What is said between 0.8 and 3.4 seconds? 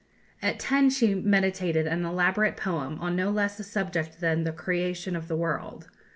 she meditated an elaborate poem on no